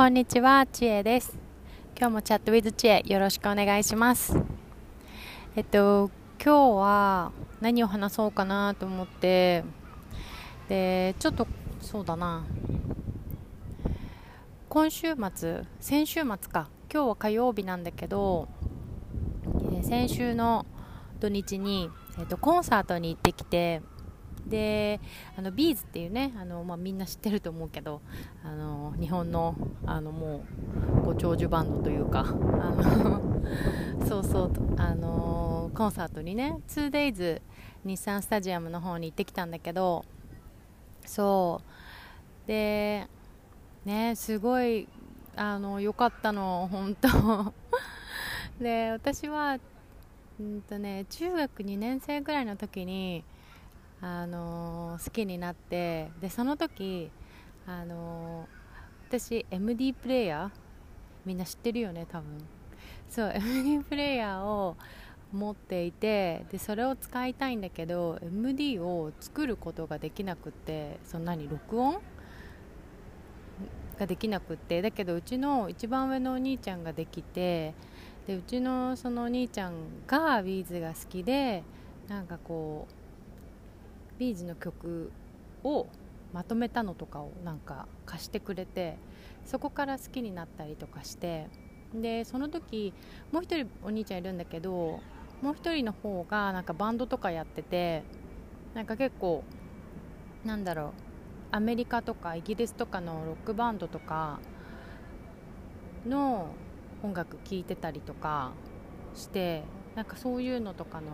[0.00, 1.36] こんにちは、ちえです。
[1.94, 4.34] 今日もチャットウィズちえよろしくお願いします。
[5.54, 6.10] えっと、
[6.42, 9.62] 今日は何を話そうかなと思って、
[10.70, 11.46] で、ちょっと
[11.82, 12.46] そうだな、
[14.70, 18.48] 今週末、先週末か、今日は火曜日なんだけど、
[19.82, 20.64] 先週の
[21.20, 23.82] 土日に、えっと、コンサートに行ってきて、
[24.46, 25.00] で
[25.36, 28.00] あのビーズっていうねあの、まあ、みんな知ってると思うけど
[28.44, 29.54] あの日本の
[29.86, 30.44] あのも
[31.02, 33.20] うご長寿バンドというかあの
[34.06, 37.40] そうそうあのコンサートにね 2days
[37.84, 40.04] 日産スタジアムの方に行ってきたんだけど
[41.04, 41.70] そう。
[42.46, 43.06] で
[43.84, 44.88] ねすごい
[45.36, 47.54] あの良かったの本当。
[48.60, 49.58] で私は
[50.38, 53.24] うんとね中学2年生ぐらいの時に
[54.00, 57.10] あの、好きになってでその時、
[57.66, 58.48] あの、
[59.08, 60.50] 私 MD プレイヤー
[61.24, 62.38] みんな知ってるよね多分。
[63.08, 64.76] そう MD プレイヤーを
[65.32, 72.00] 持っていてでそれを使いたいんだけど MD を作ることができなくてそんなに録音？
[73.98, 77.74] ができなくってだけどうちの一番上のお兄ちゃんができて
[78.26, 79.74] でうちのそのお兄ちゃん
[80.06, 81.62] が B'zが好きで
[82.08, 82.99] なんかこう
[84.20, 85.10] B'zの曲
[85.64, 85.86] を
[86.34, 88.98] まとめたのとかをなんか貸してくれて
[89.46, 91.48] そこから好きになったりとかして
[91.94, 92.92] でその時
[93.32, 95.00] もう一人お兄ちゃんいるんだけど
[95.40, 98.02] もう一人の方がなんかバンドとかやってて
[98.74, 99.42] なんか結構
[100.44, 100.90] なんだろう
[101.52, 104.38] アメリカとかイギリスとかのロックバンドとか
[106.06, 106.48] の
[107.02, 108.52] 音楽聴いてたりとか
[109.14, 111.06] してなんかそういうのとかの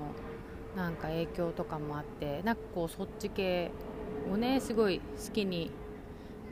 [0.76, 3.70] なんか影響とかもあってなんかこうそっち系
[4.30, 5.70] をねすごい好きに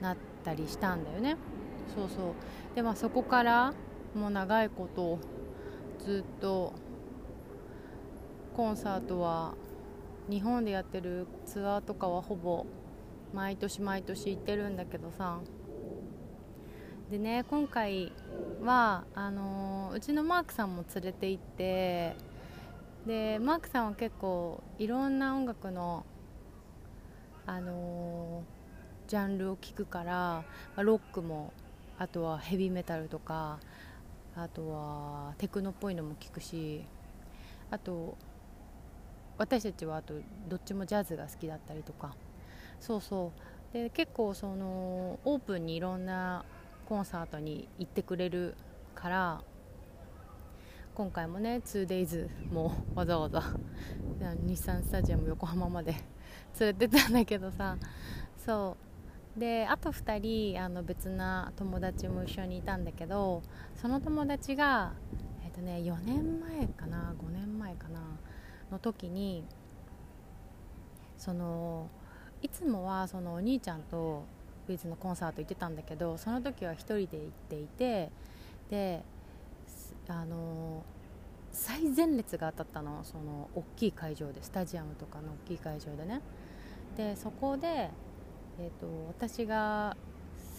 [0.00, 1.36] なったりしたんだよね。
[1.94, 2.34] そうそう。
[2.74, 3.74] でまあそこから
[4.14, 5.18] もう長いこと
[6.04, 6.72] ずっと
[8.56, 9.54] コンサートは
[10.30, 12.64] 日本でやってるツアーとかはほぼ
[13.34, 15.40] 毎年毎年行ってるんだけどさ。
[17.10, 18.12] でね今回
[18.62, 22.16] はあのー、うちのマークさんも連れて行って
[23.06, 26.06] でマークさんは結構いろんな音楽の、
[27.46, 30.44] あのー、ジャンルを聴くから、ま
[30.76, 31.52] あ、ロックも
[31.98, 33.58] あとはヘビーメタルとか
[34.34, 36.84] あとはテクノっぽいのも聴くし
[37.70, 38.16] あと
[39.36, 40.14] 私たちはあと
[40.48, 42.14] どっちもジャズが好きだったりとか。
[42.80, 43.32] そうそ
[43.72, 43.74] う。
[43.74, 46.44] で結構そのオープンにいろんな
[46.86, 48.54] コンサートに行ってくれる
[48.94, 49.42] から
[50.94, 53.42] 今回もね 2days もわざわざ
[54.46, 55.92] 日産スタジアム横浜まで
[56.60, 57.76] 連れてたんだけどさ。
[58.36, 58.76] そ
[59.36, 59.40] う。
[59.40, 63.42] であと2人あの別な友達も一緒にいたんだけど
[63.74, 64.92] その友達が、
[65.44, 68.00] えーとね、4年前かな5年前かな
[68.70, 69.44] の時に
[71.18, 71.88] その
[72.42, 74.24] いつもはそのお兄ちゃんと
[74.68, 77.08] ビーズのコンサート行ってたんだけどその時は1人で行っ
[77.48, 78.12] ていて
[78.70, 79.04] で
[80.08, 80.84] あの
[81.50, 86.20] 最前列が当たったのその大きい会場でスタジアムとかの大きい会場でね。
[86.96, 87.90] でそこで、
[88.58, 89.96] えーと、私が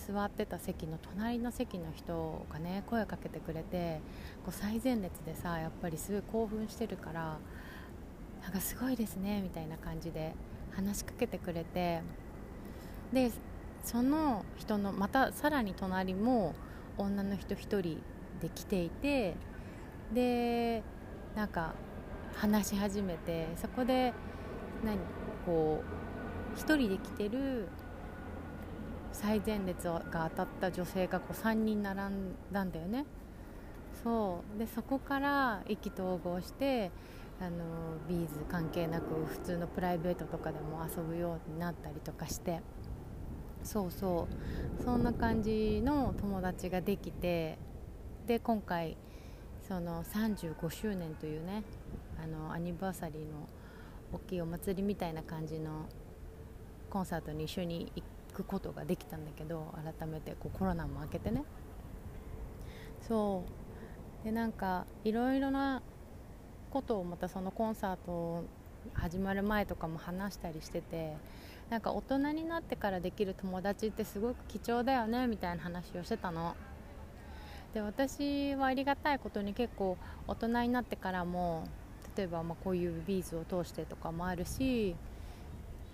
[0.07, 4.01] 座ってた席の隣の席の人がね声をかけてくれて
[4.45, 7.39] こう最前列でさやっぱりすごい興奮してるから
[8.43, 10.33] なんかすごいですねみたいな感じで
[10.71, 12.01] 話しかけてくれて
[13.11, 13.31] で
[13.83, 16.53] その人のまたさらに隣も
[16.97, 18.01] 女の人1人
[18.41, 19.35] で来ていて
[20.13, 20.83] で
[21.35, 21.73] なんか
[22.35, 24.13] 話し始めてそこで
[24.83, 24.97] 何
[25.45, 25.83] こ
[26.55, 27.67] う1人で来てる
[29.11, 33.05] 最前列が当たった女性がこう3人並んだんだよね。
[34.03, 34.59] そう。
[34.59, 36.91] でそこから意気投合して
[37.39, 37.63] あの
[38.09, 42.61] ビーズ関係なく普通のプライベートとかでも遊ぶようになったりとかして。
[43.63, 44.27] そうそ
[44.79, 44.83] う。
[44.83, 47.57] そんな感じの友達ができて
[48.27, 48.97] で今回
[49.67, 51.63] その35周年というね
[52.21, 53.47] あのアニバーサリーの
[54.13, 55.85] 大きいお祭りみたいな感じの
[56.89, 61.43] コンサートに一緒に行くことができたんだけど改めてこうコロナも明けてね。
[63.07, 63.43] そ
[64.23, 64.25] う。
[64.25, 65.83] でなんかいろいろな
[66.71, 68.43] ことをまたそのコンサート
[68.93, 71.13] 始まる前とかも話したりしてて
[71.69, 76.55] なんか大人になってからできる友達ってすごく貴重だよねみたいな話をしてたの。
[77.75, 79.97] で私はありがたいことに結構
[80.29, 81.65] 大人になってからも
[82.15, 84.95] 例えばまこういうビーズを通してとかもあるし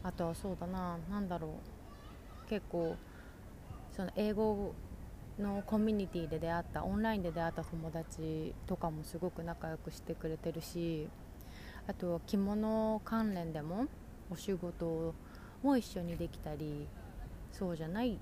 [0.03, 1.55] あとはそうだな何だろ
[2.45, 2.95] う結構
[3.95, 4.75] その英語
[5.39, 11.07] のコミュニティで出会ったオンラインで出会った友達とかもすごく仲良くしてくれてるし
[11.87, 13.87] あと着物関連でも
[14.29, 15.15] お仕事
[15.63, 16.85] も一緒にできたり
[17.51, 18.19] そうじゃない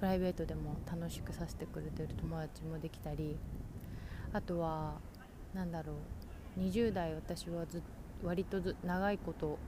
[0.00, 3.36] プライベートでも楽しくさせてくれてる友達もできたり
[4.32, 4.94] あとは
[5.52, 5.92] 何だろ
[6.56, 7.82] う20代私はず
[8.24, 9.58] 割とず長いこと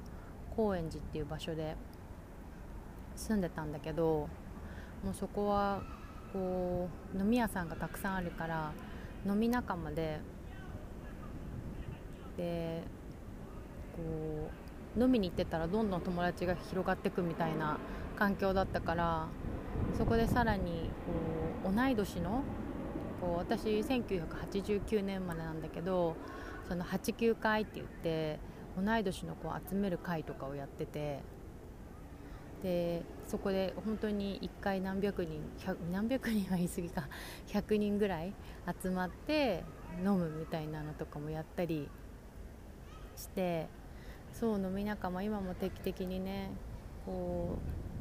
[0.56, 1.76] 高円寺っていう場所で
[3.14, 4.28] 住んでたんだけど
[5.04, 5.82] もうそこは
[6.32, 8.72] こう飲み屋さんがたくさんあるから
[9.26, 10.18] 飲み仲間で
[12.38, 12.82] で
[13.94, 14.50] こ
[14.96, 17.78] う飲みに行ってたらどんどん友達が広がってくみたいな
[18.22, 19.26] 環境だったから
[19.98, 20.90] そこでさらに
[21.64, 22.44] こう同い年の
[23.20, 26.14] こう私1989年までなんだけど
[26.68, 28.38] その89回って言って
[28.80, 31.18] 同い年の子を集める会とかをやってて
[32.62, 35.40] でそこで本当に1回何百人
[35.90, 37.08] 何百人は言い過ぎか
[37.48, 38.32] 100人ぐらい
[38.80, 39.64] 集まって
[39.98, 41.88] 飲むみたいなのとかもやったり
[43.16, 43.66] して
[44.32, 46.52] そう飲み仲間今も定期的にね
[47.04, 47.91] こう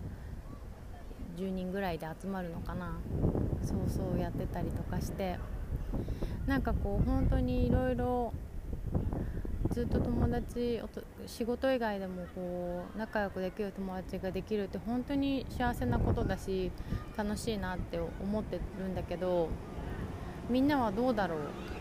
[1.41, 2.97] 10人ぐらいで集まるのかな。
[3.63, 5.37] そうそうやってたりとかして。
[6.47, 8.33] なんかこう本当にいろいろ
[9.71, 10.81] ずっと友達
[11.27, 16.71] 仕事以外でもこう仲良くできる友達ができるって本当に幸せなことだし
[17.15, 19.49] 楽しいなって思ってるんだけど
[20.49, 21.39] みんなはどうだろう？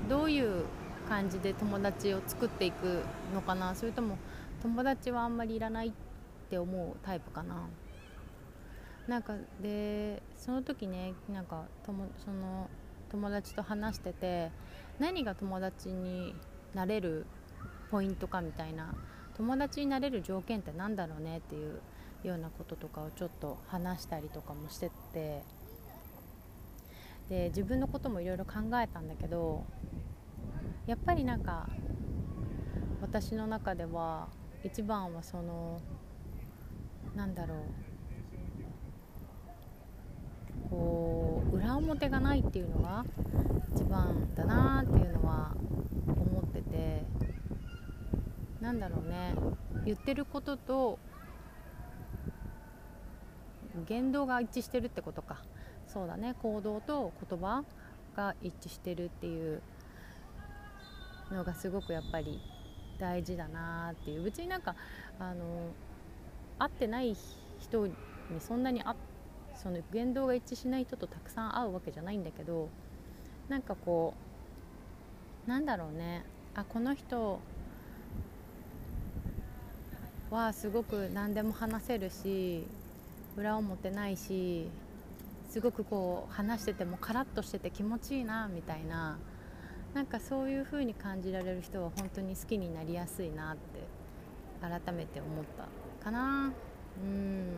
[0.08, 0.64] どういう
[1.08, 3.02] 感じで友達を作っていく
[3.34, 3.74] のかな？
[3.74, 4.18] それとも
[4.62, 5.92] 友達はあんまりいらないっ
[6.50, 7.66] て思うタイプかな？
[9.10, 12.70] なんかでその時ねなんかともその
[13.10, 14.52] 友達と話してて
[15.00, 16.32] 何が友達に
[16.76, 17.26] なれる
[17.90, 18.94] ポイントかみたいな
[19.36, 21.80] 友達になれる条件って何だろうねっていう
[22.22, 25.42] ようなこととかをちょっと話したりとかもしてて
[27.28, 29.64] で自分のこともいろいろ考えたんだけど
[30.86, 31.68] やっぱりなんか
[33.00, 34.28] 私の中では
[34.62, 35.80] 一番はその
[37.16, 37.58] なんだろう
[41.90, 43.04] 表がないっていうのが
[43.74, 45.54] 一番だなっていうのは
[46.06, 47.04] 思ってて
[48.60, 49.34] なんだろうね。
[49.84, 50.98] 言ってることと
[53.88, 55.42] 言動が一致してるってことか。
[55.86, 56.34] そうだね。
[56.42, 57.64] 行動と言葉
[58.14, 59.62] が一致してるっていう
[61.32, 62.38] のがすごくやっぱり
[62.98, 64.22] 大事だなっていう。
[64.22, 64.76] 別になんか
[65.18, 65.70] あの
[66.58, 67.16] 会ってない
[67.58, 67.94] 人に
[68.40, 68.94] そんなにあ
[69.62, 72.68] その言動が一致しない人とたくさん会うわけじゃないんだけど
[73.48, 74.14] なんかこ
[75.46, 76.24] うなんだろうね。
[76.54, 77.40] あこの人
[80.30, 82.66] はすごく何でも話せるし
[83.36, 84.68] 裏表ないし
[85.48, 89.18] すごくこう話しててもカラッとしてて気持ちいいなみたいな。
[89.94, 93.80] なんかそういう風に感じられる人は本当に好きになりやすいなって
[94.60, 96.52] 改めて思ったかな。
[97.02, 97.48] うん。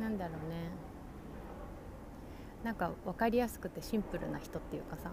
[0.00, 0.70] なんだろうね。
[2.64, 5.10] なんか分かりやすくてシンプルな人っていうかさ。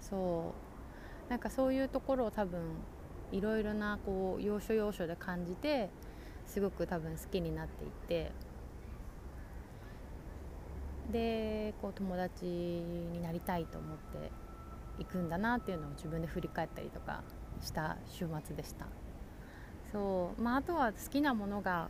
[0.00, 0.54] そ
[1.28, 1.30] う。
[1.30, 2.60] なんかそういうところを多分
[3.32, 5.90] いろいろなこう要所要所で感じて
[6.46, 8.32] すごく多分好きになっていって。
[11.12, 14.30] でこう友達になりたいと思って
[15.02, 17.24] いくんだなっていうのを自分で振り返ったりとか
[17.60, 18.86] した週末でした。
[19.90, 20.42] そう。
[20.42, 21.88] まああとは好きなものが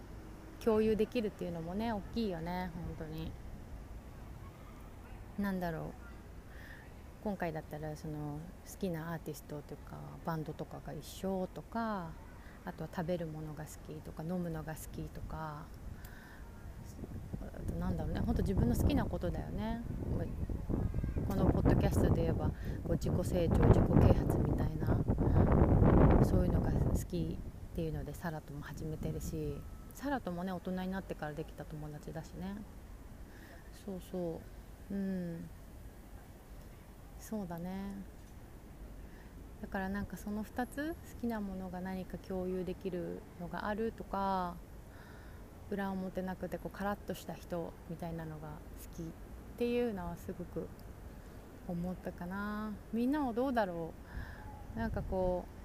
[0.64, 3.32] 共有できるっていうのもね大きいよね本当に。
[5.38, 5.82] 何だろう。
[7.22, 8.38] 今回だったらその
[8.70, 12.10] 好きなアーティストというかバンドとかが一緒とか
[12.64, 15.64] あとは食べるものが好きとか飲むのが好きとか
[17.42, 18.20] あとなんだろうね。
[18.20, 19.82] 本当自分の好きなことだよね。
[21.28, 22.52] このポッドキャストで言えばこ
[22.88, 27.38] う自己成長自己啓発みたいなそういうのが好き
[27.72, 29.56] っていうのでサラとも始めてるし
[30.02, 32.56] サラともね大人になってからできた友達だしね。
[33.84, 34.40] そうそ
[34.90, 34.94] う。
[34.94, 35.48] うん。
[37.18, 37.70] そうだね。
[39.60, 44.54] だからなんかその2つ好きなものが何か共有できるのがあるとか
[45.70, 49.06] 裏表なくてこうカラッとした人みたいなのが好きっ
[49.58, 50.66] ていうのはすごく
[51.68, 52.72] 思ったかな。
[52.94, 53.92] みんなはどうだろ
[54.74, 54.78] う？
[54.78, 55.59] なんかこう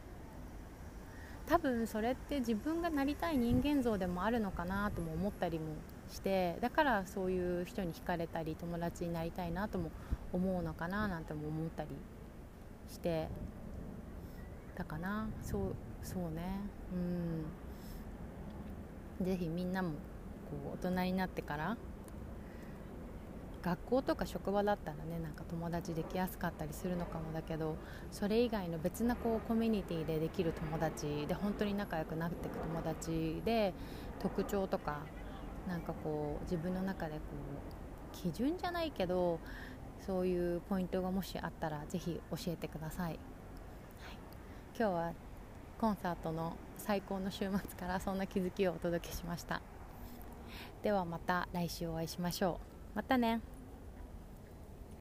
[1.48, 5.66] 多分それって自分がなりたい人間像でもあるのかなとも思ったりも
[6.10, 9.92] してだからそういう人に惹かれたり友達になりたいなとも
[10.34, 11.90] 思うのかななんても思ったり
[12.90, 13.28] して
[14.76, 15.28] たかな。
[15.42, 16.60] そうそうね。
[16.94, 16.96] う
[19.24, 19.26] ん。
[19.26, 19.96] 是非みんなもこ
[20.74, 21.78] う大人になってから
[23.66, 27.78] 学校とか職場だったらねなんか友達できやすかったりするのかもだけど
[28.12, 33.74] それ以外の別なこうコミュニティでできる友達で本当に仲良くなっていく友達で
[34.20, 35.00] 特徴とか
[35.68, 37.20] なんかこう自分の中でこ
[38.14, 39.40] う基準じゃないけど
[40.06, 43.18] そういうポイントがもしあったらぜひ教えてください、はい、
[44.78, 45.14] 今日は
[45.80, 49.62] コンサートの最高の週末からそんな気づきをお届けしました。
[50.84, 52.60] ではまた来週お会いしましょ
[52.94, 52.96] う。
[52.96, 53.55] またね。